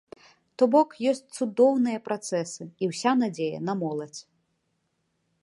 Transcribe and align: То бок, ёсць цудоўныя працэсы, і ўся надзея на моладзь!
То 0.59 0.63
бок, 0.75 0.89
ёсць 1.11 1.31
цудоўныя 1.37 1.99
працэсы, 2.07 2.63
і 2.83 2.91
ўся 2.93 3.11
надзея 3.21 3.59
на 3.71 3.79
моладзь! 3.85 4.21